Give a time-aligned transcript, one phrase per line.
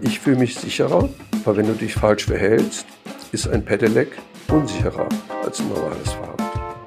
[0.00, 1.08] Ich fühle mich sicherer,
[1.44, 2.86] weil wenn du dich falsch verhältst,
[3.32, 5.08] ist ein Pedelec unsicherer
[5.44, 6.36] als ein normales Fahrrad.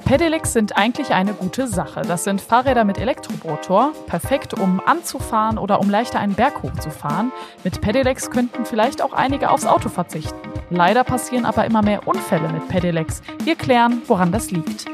[0.05, 2.01] Pedelecs sind eigentlich eine gute Sache.
[2.01, 7.31] Das sind Fahrräder mit Elektromotor, perfekt um anzufahren oder um leichter einen Berg hochzufahren.
[7.63, 10.35] Mit Pedelecs könnten vielleicht auch einige aufs Auto verzichten.
[10.71, 13.21] Leider passieren aber immer mehr Unfälle mit Pedelecs.
[13.43, 14.85] Wir klären, woran das liegt.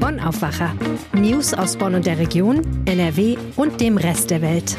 [0.00, 0.72] Bonn Aufwacher.
[1.12, 4.76] News aus Bonn und der Region, NRW und dem Rest der Welt.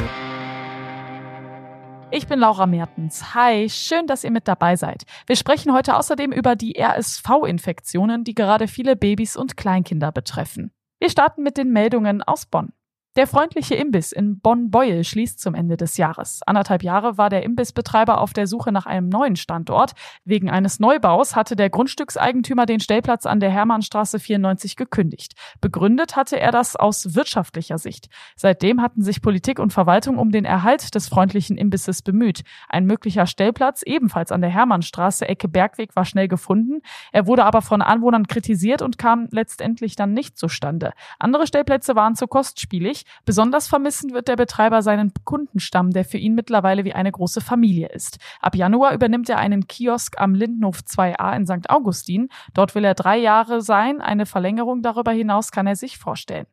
[2.13, 3.33] Ich bin Laura Mertens.
[3.35, 5.03] Hi, schön, dass ihr mit dabei seid.
[5.27, 10.73] Wir sprechen heute außerdem über die RSV-Infektionen, die gerade viele Babys und Kleinkinder betreffen.
[10.99, 12.73] Wir starten mit den Meldungen aus Bonn.
[13.17, 16.39] Der freundliche Imbiss in Bonn-Beuel schließt zum Ende des Jahres.
[16.45, 19.91] Anderthalb Jahre war der Imbissbetreiber auf der Suche nach einem neuen Standort.
[20.23, 25.33] Wegen eines Neubaus hatte der Grundstückseigentümer den Stellplatz an der Hermannstraße 94 gekündigt.
[25.59, 28.07] Begründet hatte er das aus wirtschaftlicher Sicht.
[28.37, 32.43] Seitdem hatten sich Politik und Verwaltung um den Erhalt des freundlichen Imbisses bemüht.
[32.69, 36.79] Ein möglicher Stellplatz, ebenfalls an der Hermannstraße, Ecke Bergweg, war schnell gefunden.
[37.11, 40.93] Er wurde aber von Anwohnern kritisiert und kam letztendlich dann nicht zustande.
[41.19, 43.00] Andere Stellplätze waren zu kostspielig.
[43.25, 47.89] Besonders vermissen wird der Betreiber seinen Kundenstamm, der für ihn mittlerweile wie eine große Familie
[47.89, 48.17] ist.
[48.39, 51.69] Ab Januar übernimmt er einen Kiosk am Lindenhof 2a in St.
[51.69, 52.29] Augustin.
[52.53, 54.01] Dort will er drei Jahre sein.
[54.01, 56.47] Eine Verlängerung darüber hinaus kann er sich vorstellen.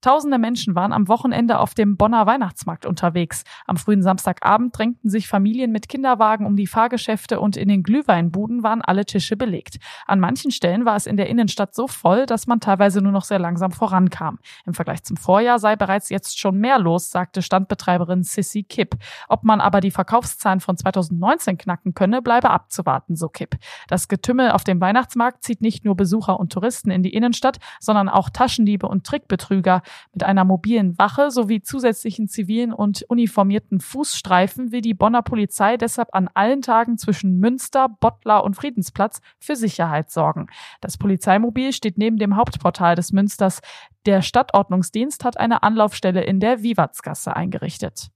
[0.00, 3.42] Tausende Menschen waren am Wochenende auf dem Bonner Weihnachtsmarkt unterwegs.
[3.66, 8.62] Am frühen Samstagabend drängten sich Familien mit Kinderwagen um die Fahrgeschäfte und in den Glühweinbuden
[8.62, 9.78] waren alle Tische belegt.
[10.06, 13.24] An manchen Stellen war es in der Innenstadt so voll, dass man teilweise nur noch
[13.24, 14.38] sehr langsam vorankam.
[14.66, 18.94] Im Vergleich zum Vorjahr sei bereits jetzt schon mehr los, sagte Standbetreiberin Sissy Kipp.
[19.28, 23.56] Ob man aber die Verkaufszahlen von 2019 knacken könne, bleibe abzuwarten, so Kipp.
[23.88, 28.08] Das Getümmel auf dem Weihnachtsmarkt zieht nicht nur Besucher und Touristen in die Innenstadt, sondern
[28.08, 29.82] auch Taschendiebe und Trickbetrüger.
[30.12, 36.08] Mit einer mobilen Wache sowie zusätzlichen zivilen und uniformierten Fußstreifen will die Bonner Polizei deshalb
[36.12, 40.48] an allen Tagen zwischen Münster, Bottlar und Friedensplatz für Sicherheit sorgen.
[40.80, 43.60] Das Polizeimobil steht neben dem Hauptportal des Münsters.
[44.06, 48.10] Der Stadtordnungsdienst hat eine Anlaufstelle in der Vivatsgasse eingerichtet.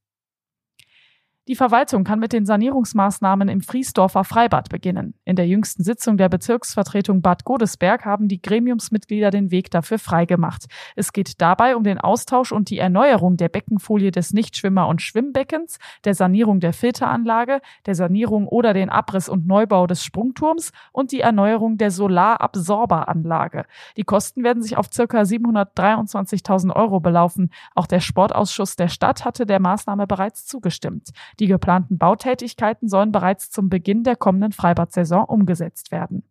[1.48, 5.14] Die Verwaltung kann mit den Sanierungsmaßnahmen im Friesdorfer Freibad beginnen.
[5.24, 10.66] In der jüngsten Sitzung der Bezirksvertretung Bad Godesberg haben die Gremiumsmitglieder den Weg dafür freigemacht.
[10.94, 15.80] Es geht dabei um den Austausch und die Erneuerung der Beckenfolie des Nichtschwimmer- und Schwimmbeckens,
[16.04, 21.22] der Sanierung der Filteranlage, der Sanierung oder den Abriss und Neubau des Sprungturms und die
[21.22, 23.64] Erneuerung der Solarabsorberanlage.
[23.96, 27.50] Die Kosten werden sich auf circa 723.000 Euro belaufen.
[27.74, 31.10] Auch der Sportausschuss der Stadt hatte der Maßnahme bereits zugestimmt.
[31.40, 36.24] Die geplanten Bautätigkeiten sollen bereits zum Beginn der kommenden Freibad-Saison umgesetzt werden.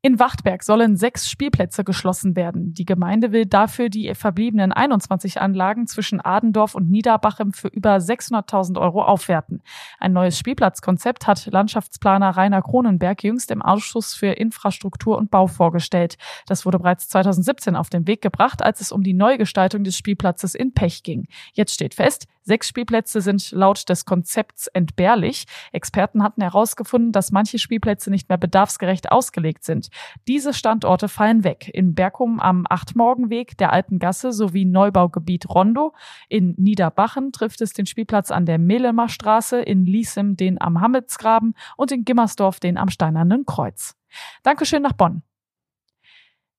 [0.00, 2.72] In Wachtberg sollen sechs Spielplätze geschlossen werden.
[2.72, 8.80] Die Gemeinde will dafür die verbliebenen 21 Anlagen zwischen Adendorf und Niederbachem für über 600.000
[8.80, 9.60] Euro aufwerten.
[9.98, 16.16] Ein neues Spielplatzkonzept hat Landschaftsplaner Rainer Kronenberg jüngst im Ausschuss für Infrastruktur und Bau vorgestellt.
[16.46, 20.54] Das wurde bereits 2017 auf den Weg gebracht, als es um die Neugestaltung des Spielplatzes
[20.54, 21.26] in Pech ging.
[21.54, 25.44] Jetzt steht fest, Sechs Spielplätze sind laut des Konzepts entbehrlich.
[25.70, 29.87] Experten hatten herausgefunden, dass manche Spielplätze nicht mehr bedarfsgerecht ausgelegt sind.
[30.26, 31.70] Diese Standorte fallen weg.
[31.72, 35.94] In Berkum am Achtmorgenweg, der Alten Gasse sowie Neubaugebiet Rondo.
[36.28, 41.54] In Niederbachen trifft es den Spielplatz an der Mehlemer Straße, in Liesem den am Hammelsgraben
[41.76, 43.96] und in Gimmersdorf den am Steinernen Kreuz.
[44.42, 45.22] Dankeschön nach Bonn.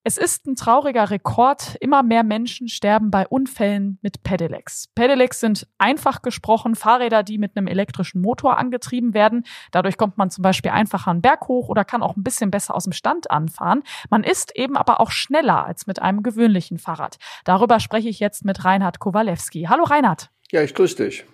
[0.02, 1.76] Es ist ein trauriger Rekord.
[1.78, 4.88] Immer mehr Menschen sterben bei Unfällen mit Pedelecs.
[4.94, 9.44] Pedelecs sind einfach gesprochen Fahrräder, die mit einem elektrischen Motor angetrieben werden.
[9.72, 12.74] Dadurch kommt man zum Beispiel einfacher einen Berg hoch oder kann auch ein bisschen besser
[12.74, 13.82] aus dem Stand anfahren.
[14.08, 17.18] Man ist eben aber auch schneller als mit einem gewöhnlichen Fahrrad.
[17.44, 19.66] Darüber spreche ich jetzt mit Reinhard Kowalewski.
[19.68, 20.30] Hallo Reinhard.
[20.50, 21.26] Ja, ich grüße dich.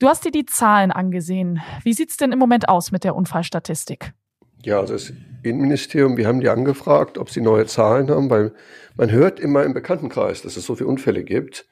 [0.00, 1.62] Du hast dir die Zahlen angesehen.
[1.84, 4.14] Wie sieht's denn im Moment aus mit der Unfallstatistik?
[4.64, 5.12] Ja, also das
[5.42, 8.52] Innenministerium, wir haben die angefragt, ob sie neue Zahlen haben, weil
[8.96, 11.66] man hört immer im Bekanntenkreis, dass es so viele Unfälle gibt.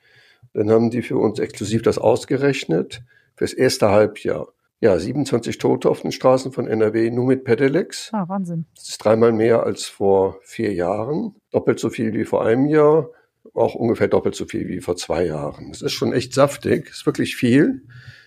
[0.55, 3.03] Dann haben die für uns exklusiv das ausgerechnet
[3.37, 4.49] fürs erste Halbjahr.
[4.81, 8.11] Ja, 27 Tote auf den Straßen von NRW nur mit Pedelecs.
[8.13, 8.65] Ah, Wahnsinn.
[8.75, 11.37] Das ist dreimal mehr als vor vier Jahren.
[11.53, 13.11] Doppelt so viel wie vor einem Jahr.
[13.53, 15.71] Auch ungefähr doppelt so viel wie vor zwei Jahren.
[15.71, 16.87] Das ist schon echt saftig.
[16.87, 17.83] Das ist wirklich viel.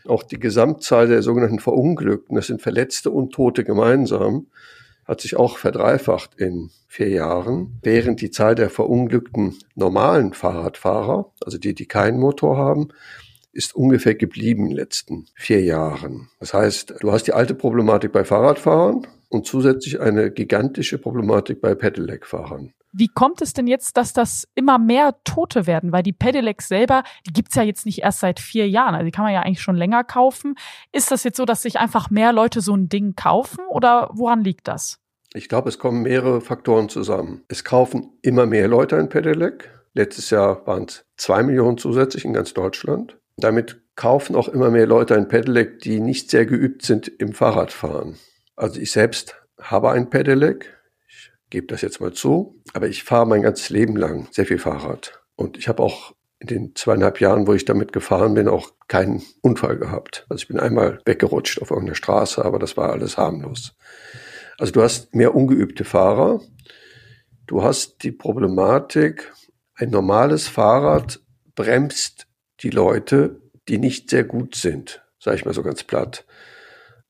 [0.08, 4.48] Auch die Gesamtzahl der sogenannten Verunglückten, das sind Verletzte und Tote gemeinsam,
[5.06, 11.58] hat sich auch verdreifacht in vier Jahren, während die Zahl der verunglückten normalen Fahrradfahrer, also
[11.58, 12.90] die, die keinen Motor haben,
[13.52, 16.30] ist ungefähr geblieben in den letzten vier Jahren.
[16.40, 21.76] Das heißt, du hast die alte Problematik bei Fahrradfahrern und zusätzlich eine gigantische Problematik bei
[21.76, 22.74] Pedelec-Fahrern.
[22.96, 25.92] Wie kommt es denn jetzt, dass das immer mehr Tote werden?
[25.92, 28.94] Weil die Pedelecs selber, die gibt's ja jetzt nicht erst seit vier Jahren.
[28.94, 30.56] Also die kann man ja eigentlich schon länger kaufen.
[30.92, 34.44] Ist das jetzt so, dass sich einfach mehr Leute so ein Ding kaufen oder woran
[34.44, 35.00] liegt das?
[35.34, 37.44] Ich glaube, es kommen mehrere Faktoren zusammen.
[37.48, 39.72] Es kaufen immer mehr Leute ein Pedelec.
[39.94, 43.18] Letztes Jahr waren es zwei Millionen zusätzlich in ganz Deutschland.
[43.38, 48.20] Damit kaufen auch immer mehr Leute ein Pedelec, die nicht sehr geübt sind im Fahrradfahren.
[48.56, 50.74] Also ich selbst habe ein Pedelec
[51.54, 52.60] gebe das jetzt mal zu.
[52.74, 55.22] Aber ich fahre mein ganzes Leben lang sehr viel Fahrrad.
[55.36, 59.22] Und ich habe auch in den zweieinhalb Jahren, wo ich damit gefahren bin, auch keinen
[59.42, 60.26] Unfall gehabt.
[60.30, 63.76] Also ich bin einmal weggerutscht auf irgendeiner Straße, aber das war alles harmlos.
[64.58, 66.42] Also du hast mehr ungeübte Fahrer.
[67.46, 69.32] Du hast die Problematik,
[69.76, 71.22] ein normales Fahrrad
[71.56, 72.26] bremst
[72.62, 76.26] die Leute, die nicht sehr gut sind, sage ich mal so ganz platt.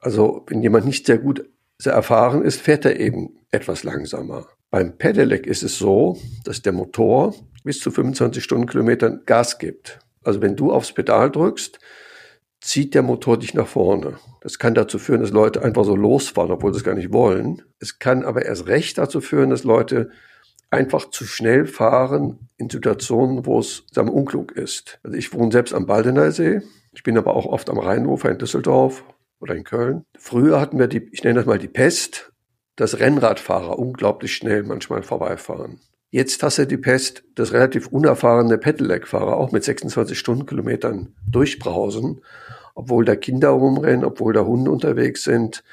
[0.03, 4.47] Also wenn jemand nicht sehr gut sehr erfahren ist, fährt er eben etwas langsamer.
[4.69, 7.33] Beim Pedelec ist es so, dass der Motor
[7.63, 9.99] bis zu 25 Stundenkilometern Gas gibt.
[10.23, 11.79] Also wenn du aufs Pedal drückst,
[12.59, 14.17] zieht der Motor dich nach vorne.
[14.41, 17.61] Das kann dazu führen, dass Leute einfach so losfahren, obwohl sie es gar nicht wollen.
[17.79, 20.11] Es kann aber erst recht dazu führen, dass Leute
[20.69, 24.99] einfach zu schnell fahren in Situationen, wo es sagen, unklug ist.
[25.03, 26.61] Also ich wohne selbst am Baldeneysee.
[26.93, 29.03] Ich bin aber auch oft am Rheinufer in Düsseldorf
[29.43, 30.05] oder in Köln.
[30.17, 32.31] Früher hatten wir die, ich nenne das mal die Pest,
[32.77, 35.79] dass Rennradfahrer unglaublich schnell manchmal vorbeifahren.
[36.09, 42.21] Jetzt hast du die Pest, dass relativ unerfahrene Pedelec-Fahrer auch mit 26 Stundenkilometern durchbrausen,
[42.73, 45.63] obwohl da Kinder rumrennen, obwohl da Hunde unterwegs sind.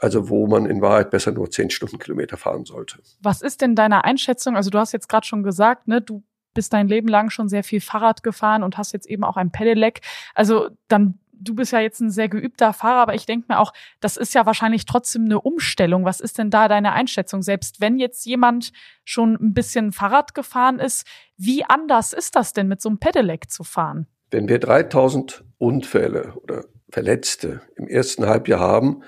[0.00, 2.98] Also wo man in Wahrheit besser nur 10 Stundenkilometer fahren sollte.
[3.20, 4.56] Was ist denn deine Einschätzung?
[4.56, 6.22] Also du hast jetzt gerade schon gesagt, ne, du
[6.54, 9.52] bist dein Leben lang schon sehr viel Fahrrad gefahren und hast jetzt eben auch ein
[9.52, 10.00] Pedelec.
[10.34, 13.72] Also dann du bist ja jetzt ein sehr geübter Fahrer, aber ich denke mir auch,
[14.00, 16.04] das ist ja wahrscheinlich trotzdem eine Umstellung.
[16.04, 17.42] Was ist denn da deine Einschätzung?
[17.42, 18.72] Selbst wenn jetzt jemand
[19.04, 21.06] schon ein bisschen Fahrrad gefahren ist,
[21.36, 24.06] wie anders ist das denn mit so einem Pedelec zu fahren?
[24.30, 29.02] Wenn wir 3000 Unfälle oder Verletzte im ersten Halbjahr haben,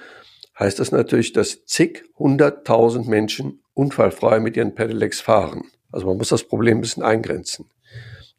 [0.58, 5.64] heißt das natürlich, dass zig hunderttausend Menschen unfallfrei mit ihren Pedelecs fahren.
[5.90, 7.66] Also man muss das Problem ein bisschen eingrenzen.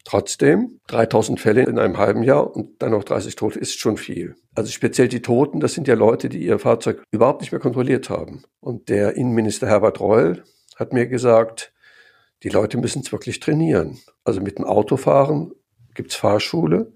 [0.06, 4.36] Trotzdem, 3000 Fälle in einem halben Jahr und dann noch 30 Tote ist schon viel.
[4.54, 8.08] Also speziell die Toten, das sind ja Leute, die ihr Fahrzeug überhaupt nicht mehr kontrolliert
[8.08, 8.44] haben.
[8.60, 10.44] Und der Innenminister Herbert Reul
[10.76, 11.72] hat mir gesagt,
[12.44, 13.98] die Leute müssen es wirklich trainieren.
[14.22, 15.52] Also mit dem Autofahren
[15.94, 16.92] gibt's Fahrschule.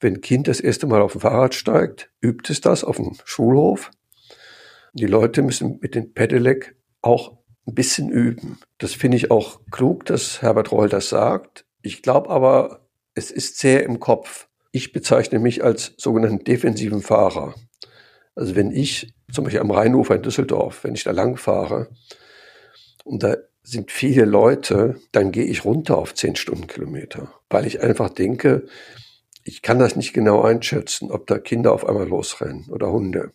[0.00, 3.16] Wenn ein Kind das erste Mal auf dem Fahrrad steigt, übt es das auf dem
[3.24, 3.92] Schulhof.
[4.94, 7.38] Die Leute müssen mit dem Pedelec auch
[7.68, 8.58] ein bisschen üben.
[8.78, 11.67] Das finde ich auch klug, dass Herbert Reul das sagt.
[11.82, 14.48] Ich glaube aber, es ist sehr im Kopf.
[14.72, 17.54] Ich bezeichne mich als sogenannten defensiven Fahrer.
[18.34, 21.88] Also wenn ich zum Beispiel am Rheinufer in Düsseldorf, wenn ich da lang fahre
[23.04, 28.10] und da sind viele Leute, dann gehe ich runter auf 10 Stundenkilometer, weil ich einfach
[28.10, 28.66] denke,
[29.44, 33.32] ich kann das nicht genau einschätzen, ob da Kinder auf einmal losrennen oder Hunde.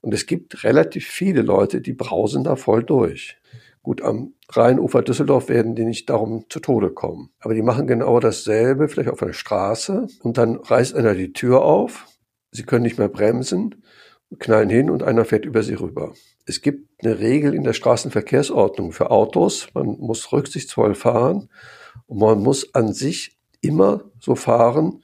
[0.00, 3.38] Und es gibt relativ viele Leute, die brausen da voll durch.
[3.82, 7.30] Gut, am Rheinufer Düsseldorf werden die nicht darum zu Tode kommen.
[7.40, 10.06] Aber die machen genau dasselbe, vielleicht auf einer Straße.
[10.22, 12.06] Und dann reißt einer die Tür auf.
[12.52, 13.82] Sie können nicht mehr bremsen,
[14.38, 16.12] knallen hin und einer fährt über sie rüber.
[16.46, 19.68] Es gibt eine Regel in der Straßenverkehrsordnung für Autos.
[19.74, 21.48] Man muss rücksichtsvoll fahren
[22.06, 25.02] und man muss an sich immer so fahren,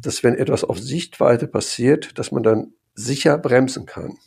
[0.00, 4.18] dass wenn etwas auf Sichtweite passiert, dass man dann sicher bremsen kann.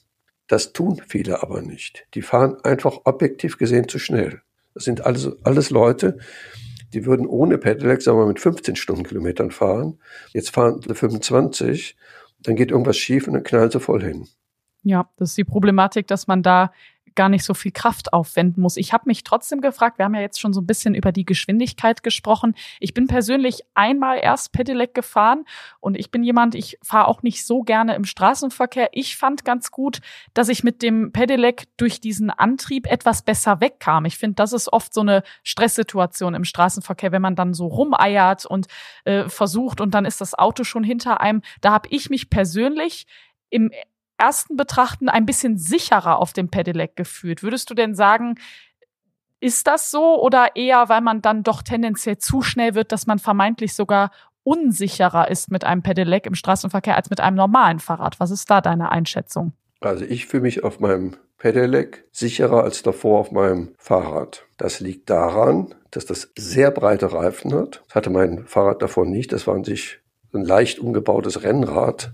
[0.48, 2.06] Das tun viele aber nicht.
[2.14, 4.42] Die fahren einfach objektiv gesehen zu schnell.
[4.74, 6.18] Das sind alles, alles Leute,
[6.94, 10.00] die würden ohne Pedelec, sagen wir mit 15 Stundenkilometern fahren.
[10.32, 11.96] Jetzt fahren sie 25,
[12.40, 14.28] dann geht irgendwas schief und dann knallen sie voll hin.
[14.84, 16.72] Ja, das ist die Problematik, dass man da
[17.16, 18.78] gar nicht so viel Kraft aufwenden muss.
[18.78, 21.26] Ich habe mich trotzdem gefragt, wir haben ja jetzt schon so ein bisschen über die
[21.26, 22.56] Geschwindigkeit gesprochen.
[22.80, 25.46] Ich bin persönlich einmal erst Pedelec gefahren
[25.80, 28.90] und ich bin jemand, ich fahre auch nicht so gerne im Straßenverkehr.
[28.94, 30.00] Ich fand ganz gut,
[30.34, 34.06] dass ich mit dem Pedelec durch diesen Antrieb etwas besser wegkam.
[34.06, 38.46] Ich finde, das ist oft so eine Stresssituation im Straßenverkehr, wenn man dann so rumeiert
[38.46, 38.68] und
[39.06, 41.42] äh, versucht und dann ist das Auto schon hinter einem.
[41.62, 43.06] Da habe ich mich persönlich
[43.50, 43.72] im
[44.24, 47.44] ersten Betrachten ein bisschen sicherer auf dem Pedelec gefühlt.
[47.44, 48.36] Würdest du denn sagen,
[49.42, 53.20] ist das so oder eher, weil man dann doch tendenziell zu schnell wird, dass man
[53.20, 54.12] vermeintlich sogar
[54.44, 58.22] unsicherer ist mit einem Pedelec im Straßenverkehr als mit einem normalen Fahrrad?
[58.22, 59.52] Was ist da deine Einschätzung?
[59.82, 64.46] Also ich fühle mich auf meinem Pedelec sicherer als davor auf meinem Fahrrad.
[64.56, 67.84] Das liegt daran, dass das sehr breite Reifen hat.
[67.88, 69.34] Das hatte mein Fahrrad davor nicht.
[69.34, 70.00] Das war an sich
[70.34, 72.14] ein leicht umgebautes Rennrad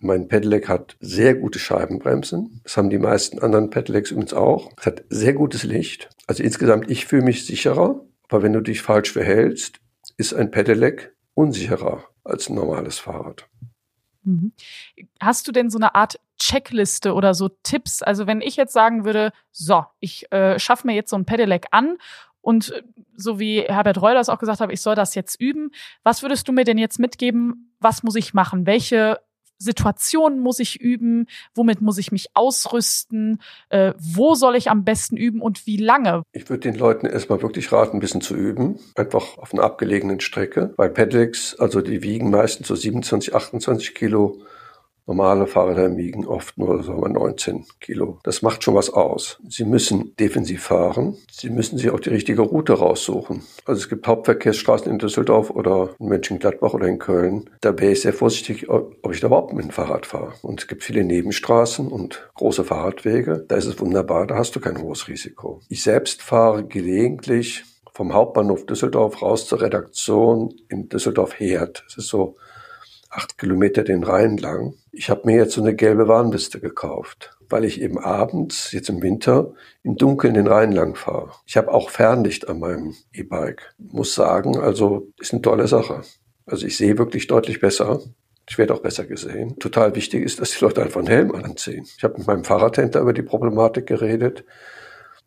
[0.00, 2.60] Mein Pedelec hat sehr gute Scheibenbremsen.
[2.64, 4.72] Das haben die meisten anderen Pedelecs übrigens auch.
[4.78, 6.08] Es hat sehr gutes Licht.
[6.26, 8.00] Also insgesamt, ich fühle mich sicherer.
[8.28, 9.80] Aber wenn du dich falsch verhältst,
[10.16, 13.46] ist ein Pedelec unsicherer als ein normales Fahrrad.
[14.22, 14.52] Mhm.
[15.20, 18.02] Hast du denn so eine Art Checkliste oder so Tipps?
[18.02, 21.66] Also wenn ich jetzt sagen würde, so, ich äh, schaffe mir jetzt so ein Pedelec
[21.72, 21.98] an
[22.40, 22.82] und äh,
[23.16, 25.70] so wie Herbert Reul das auch gesagt hat, ich soll das jetzt üben.
[26.02, 27.74] Was würdest du mir denn jetzt mitgeben?
[27.80, 28.66] Was muss ich machen?
[28.66, 29.20] Welche
[29.60, 31.26] Situationen muss ich üben?
[31.54, 33.40] Womit muss ich mich ausrüsten?
[33.68, 36.22] Äh, wo soll ich am besten üben und wie lange?
[36.32, 38.78] Ich würde den Leuten erstmal wirklich raten, ein bisschen zu üben.
[38.96, 40.72] Einfach auf einer abgelegenen Strecke.
[40.76, 44.40] Weil Pedelecs, also die wiegen meistens so 27, 28 Kilo
[45.10, 48.20] Normale Fahrräder wiegen oft nur sagen wir, 19 Kilo.
[48.22, 49.40] Das macht schon was aus.
[49.48, 51.16] Sie müssen defensiv fahren.
[51.32, 53.42] Sie müssen sich auch die richtige Route raussuchen.
[53.64, 57.50] Also es gibt Hauptverkehrsstraßen in Düsseldorf oder in Mönchengladbach oder in Köln.
[57.60, 60.34] Da wäre ich sehr vorsichtig, ob ich da überhaupt mit dem Fahrrad fahre.
[60.42, 63.44] Und es gibt viele Nebenstraßen und große Fahrradwege.
[63.48, 65.60] Da ist es wunderbar, da hast du kein hohes Risiko.
[65.68, 67.64] Ich selbst fahre gelegentlich
[67.94, 71.82] vom Hauptbahnhof Düsseldorf raus zur Redaktion in Düsseldorf-Herd.
[71.88, 72.36] Das ist so
[73.10, 74.74] acht Kilometer den Rhein lang.
[74.92, 79.02] Ich habe mir jetzt so eine gelbe Warnliste gekauft, weil ich eben abends, jetzt im
[79.02, 79.52] Winter,
[79.82, 81.32] im Dunkeln den Rhein lang fahre.
[81.46, 83.74] Ich habe auch Fernlicht an meinem E-Bike.
[83.78, 86.02] Muss sagen, also ist eine tolle Sache.
[86.46, 88.00] Also ich sehe wirklich deutlich besser.
[88.48, 89.58] Ich werde auch besser gesehen.
[89.58, 91.86] Total wichtig ist, dass die Leute einfach einen Helm anziehen.
[91.96, 94.44] Ich habe mit meinem Fahrradhändler über die Problematik geredet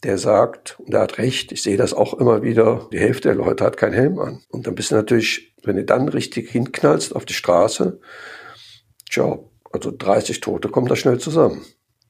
[0.04, 3.38] der sagt, und er hat recht, ich sehe das auch immer wieder, die Hälfte der
[3.38, 4.42] Leute hat keinen Helm an.
[4.50, 8.00] Und dann bist du natürlich, wenn du dann richtig hinknallst auf die Straße,
[9.10, 9.40] tja,
[9.72, 11.66] also 30 Tote kommen da schnell zusammen.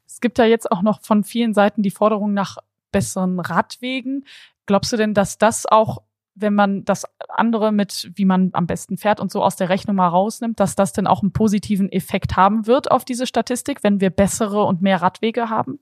[0.06, 2.58] Es gibt ja jetzt auch noch von vielen Seiten die Forderung nach
[2.92, 4.26] besseren Radwegen.
[4.66, 6.04] Glaubst du denn, dass das auch,
[6.36, 9.96] wenn man das andere mit, wie man am besten fährt und so aus der Rechnung
[9.96, 14.02] mal rausnimmt, dass das denn auch einen positiven Effekt haben wird auf diese Statistik, wenn
[14.02, 15.80] wir bessere und mehr Radwege haben?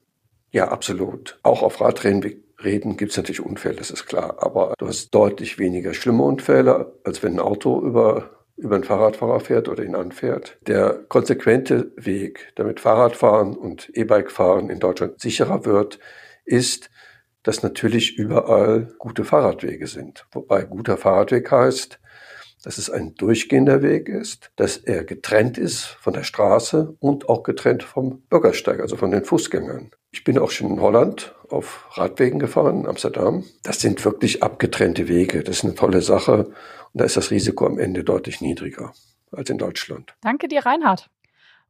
[0.51, 1.39] Ja, absolut.
[1.43, 1.79] Auch auf
[2.61, 4.37] Radreden gibt es natürlich Unfälle, das ist klar.
[4.39, 9.39] Aber du hast deutlich weniger schlimme Unfälle, als wenn ein Auto über über einen Fahrradfahrer
[9.39, 10.59] fährt oder ihn anfährt.
[10.67, 15.97] Der konsequente Weg, damit Fahrradfahren und E-Bike-Fahren in Deutschland sicherer wird,
[16.45, 16.91] ist,
[17.41, 20.27] dass natürlich überall gute Fahrradwege sind.
[20.31, 21.99] Wobei guter Fahrradweg heißt,
[22.63, 27.41] dass es ein durchgehender Weg ist, dass er getrennt ist von der Straße und auch
[27.41, 29.89] getrennt vom Bürgersteig, also von den Fußgängern.
[30.11, 33.43] Ich bin auch schon in Holland auf Radwegen gefahren, in Amsterdam.
[33.63, 35.43] Das sind wirklich abgetrennte Wege.
[35.43, 36.45] Das ist eine tolle Sache.
[36.45, 38.93] Und da ist das Risiko am Ende deutlich niedriger
[39.31, 40.13] als in Deutschland.
[40.21, 41.09] Danke dir, Reinhard.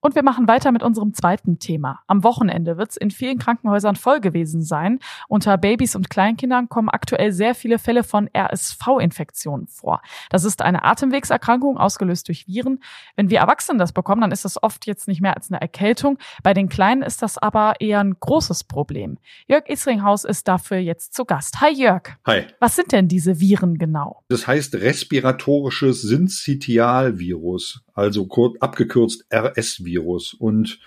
[0.03, 1.99] Und wir machen weiter mit unserem zweiten Thema.
[2.07, 4.97] Am Wochenende wird es in vielen Krankenhäusern voll gewesen sein.
[5.27, 10.01] Unter Babys und Kleinkindern kommen aktuell sehr viele Fälle von RSV-Infektionen vor.
[10.31, 12.79] Das ist eine Atemwegserkrankung, ausgelöst durch Viren.
[13.15, 16.17] Wenn wir Erwachsene das bekommen, dann ist das oft jetzt nicht mehr als eine Erkältung.
[16.41, 19.19] Bei den Kleinen ist das aber eher ein großes Problem.
[19.47, 21.61] Jörg Isringhaus ist dafür jetzt zu Gast.
[21.61, 22.09] Hi Jörg.
[22.25, 22.45] Hi.
[22.59, 24.23] Was sind denn diese Viren genau?
[24.29, 28.27] Das heißt respiratorisches Syncytialvirus, also
[28.59, 29.90] abgekürzt RSV.
[29.91, 30.79] Virus und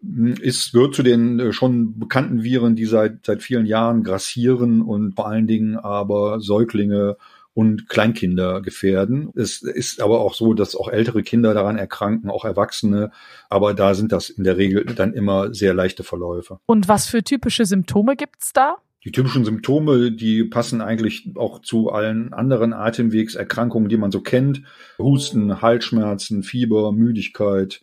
[0.00, 4.80] es hm, wird zu den äh, schon bekannten Viren, die seit, seit vielen Jahren grassieren
[4.82, 7.16] und vor allen Dingen aber Säuglinge
[7.58, 9.30] und Kleinkinder gefährden.
[9.34, 13.10] Es ist aber auch so, dass auch ältere Kinder daran erkranken, auch Erwachsene.
[13.48, 16.60] Aber da sind das in der Regel dann immer sehr leichte Verläufe.
[16.66, 18.76] Und was für typische Symptome gibt's da?
[19.04, 24.62] Die typischen Symptome, die passen eigentlich auch zu allen anderen Atemwegserkrankungen, die man so kennt.
[24.98, 27.80] Husten, Halsschmerzen, Fieber, Müdigkeit,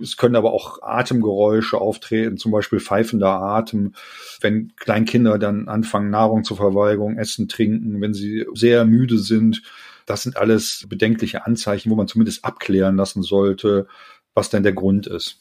[0.00, 3.94] es können aber auch Atemgeräusche auftreten, zum Beispiel pfeifender Atem,
[4.40, 9.62] wenn Kleinkinder dann anfangen, Nahrung zur Verweigerung, Essen, Trinken, wenn sie sehr müde sind.
[10.06, 13.86] Das sind alles bedenkliche Anzeichen, wo man zumindest abklären lassen sollte,
[14.34, 15.40] was denn der Grund ist.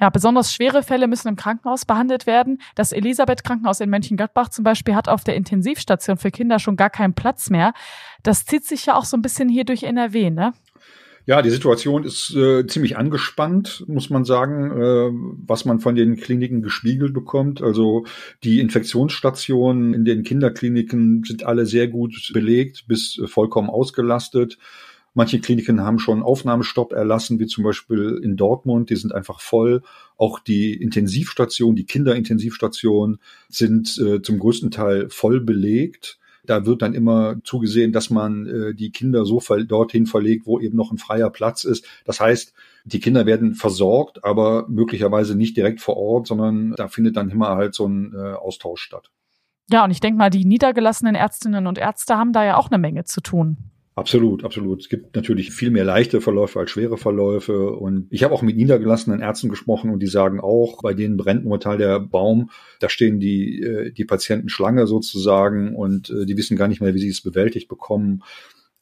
[0.00, 2.60] Ja, besonders schwere Fälle müssen im Krankenhaus behandelt werden.
[2.74, 7.14] Das Elisabeth-Krankenhaus in Mönchengladbach zum Beispiel hat auf der Intensivstation für Kinder schon gar keinen
[7.14, 7.72] Platz mehr.
[8.22, 10.54] Das zieht sich ja auch so ein bisschen hier durch NRW, ne?
[11.28, 15.10] Ja, die Situation ist äh, ziemlich angespannt, muss man sagen, äh,
[15.46, 17.60] was man von den Kliniken gespiegelt bekommt.
[17.60, 18.06] Also
[18.44, 24.56] die Infektionsstationen in den Kinderkliniken sind alle sehr gut belegt, bis äh, vollkommen ausgelastet.
[25.12, 29.82] Manche Kliniken haben schon Aufnahmestopp erlassen, wie zum Beispiel in Dortmund, die sind einfach voll.
[30.16, 33.18] Auch die Intensivstationen, die Kinderintensivstationen
[33.50, 36.18] sind äh, zum größten Teil voll belegt.
[36.48, 40.58] Da wird dann immer zugesehen, dass man äh, die Kinder so ver dorthin verlegt, wo
[40.58, 41.86] eben noch ein freier Platz ist.
[42.04, 47.16] Das heißt, die Kinder werden versorgt, aber möglicherweise nicht direkt vor Ort, sondern da findet
[47.16, 49.10] dann immer halt so ein äh, Austausch statt.
[49.70, 52.78] Ja, und ich denke mal, die niedergelassenen Ärztinnen und Ärzte haben da ja auch eine
[52.78, 53.58] Menge zu tun.
[53.98, 54.82] Absolut, absolut.
[54.82, 57.72] Es gibt natürlich viel mehr leichte Verläufe als schwere Verläufe.
[57.72, 61.42] Und ich habe auch mit niedergelassenen Ärzten gesprochen und die sagen auch, bei denen brennt
[61.42, 62.50] momentan der Baum.
[62.78, 66.94] Da stehen die, äh, die Patienten Schlange sozusagen und äh, die wissen gar nicht mehr,
[66.94, 68.22] wie sie es bewältigt bekommen.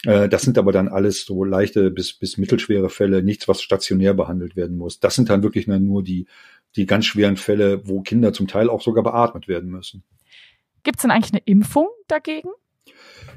[0.04, 4.12] Äh, das sind aber dann alles so leichte bis, bis mittelschwere Fälle, nichts, was stationär
[4.12, 5.00] behandelt werden muss.
[5.00, 6.26] Das sind dann wirklich nur die,
[6.76, 10.02] die ganz schweren Fälle, wo Kinder zum Teil auch sogar beatmet werden müssen.
[10.82, 12.50] Gibt es denn eigentlich eine Impfung dagegen?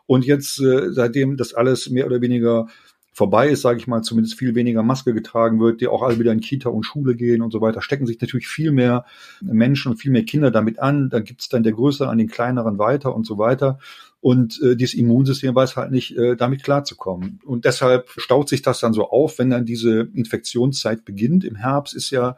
[0.07, 2.67] Und jetzt, äh, seitdem das alles mehr oder weniger
[3.15, 6.33] vorbei ist, sage ich mal, zumindest viel weniger Maske getragen wird, die auch alle wieder
[6.33, 9.07] in Kita und Schule gehen und so weiter, stecken sich natürlich viel mehr
[9.41, 11.09] Menschen und viel mehr Kinder damit an.
[11.09, 13.79] Da gibt's dann der Größere an den Kleineren weiter und so weiter.
[14.21, 17.41] Und äh, dieses Immunsystem weiß halt nicht, äh, damit klarzukommen.
[17.45, 21.45] Und deshalb staut sich das dann so auf, wenn dann diese Infektionszeit beginnt.
[21.45, 22.37] Im Herbst ist ja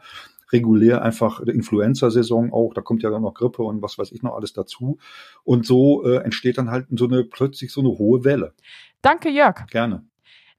[0.51, 4.35] regulär einfach Influenza-Saison auch, da kommt ja dann noch Grippe und was weiß ich noch
[4.35, 4.97] alles dazu.
[5.43, 8.53] Und so äh, entsteht dann halt so eine plötzlich so eine hohe Welle.
[9.01, 9.67] Danke, Jörg.
[9.67, 10.03] Gerne.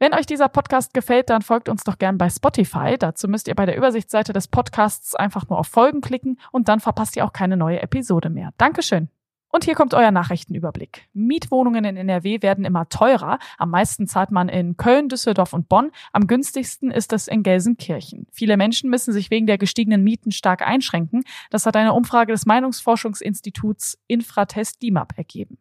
[0.01, 2.97] Wenn euch dieser Podcast gefällt, dann folgt uns doch gern bei Spotify.
[2.97, 6.79] Dazu müsst ihr bei der Übersichtsseite des Podcasts einfach nur auf Folgen klicken und dann
[6.79, 8.51] verpasst ihr auch keine neue Episode mehr.
[8.59, 9.09] Dankeschön.
[9.51, 11.09] Und hier kommt euer Nachrichtenüberblick.
[11.15, 13.39] Mietwohnungen in NRW werden immer teurer.
[13.57, 15.91] Am meisten zahlt man in Köln, Düsseldorf und Bonn.
[16.13, 18.27] Am günstigsten ist es in Gelsenkirchen.
[18.31, 21.25] Viele Menschen müssen sich wegen der gestiegenen Mieten stark einschränken.
[21.51, 25.59] Das hat eine Umfrage des Meinungsforschungsinstituts Infratest DIMAP ergeben.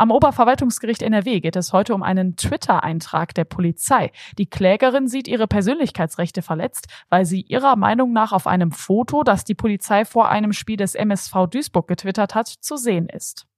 [0.00, 4.12] Am Oberverwaltungsgericht NRW geht es heute um einen Twitter-Eintrag der Polizei.
[4.38, 9.42] Die Klägerin sieht ihre Persönlichkeitsrechte verletzt, weil sie ihrer Meinung nach auf einem Foto, das
[9.42, 13.48] die Polizei vor einem Spiel des MSV Duisburg getwittert hat, zu sehen ist.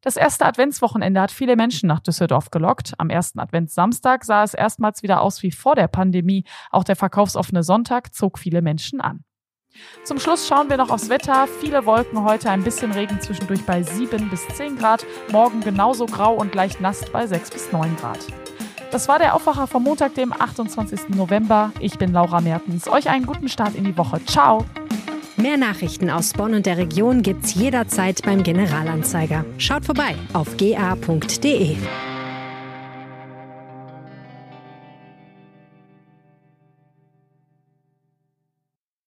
[0.00, 2.94] Das erste Adventswochenende hat viele Menschen nach Düsseldorf gelockt.
[2.98, 6.46] Am ersten Adventssamstag sah es erstmals wieder aus wie vor der Pandemie.
[6.72, 9.22] Auch der verkaufsoffene Sonntag zog viele Menschen an.
[10.04, 11.46] Zum Schluss schauen wir noch aufs Wetter.
[11.60, 15.04] Viele Wolken heute, ein bisschen Regen zwischendurch bei 7 bis 10 Grad.
[15.30, 18.18] Morgen genauso grau und leicht nass bei 6 bis 9 Grad.
[18.90, 21.10] Das war der Aufwacher vom Montag, dem 28.
[21.10, 21.72] November.
[21.78, 22.88] Ich bin Laura Mertens.
[22.88, 24.24] Euch einen guten Start in die Woche.
[24.24, 24.64] Ciao!
[25.36, 29.44] Mehr Nachrichten aus Bonn und der Region gibt's jederzeit beim Generalanzeiger.
[29.58, 31.76] Schaut vorbei auf ga.de.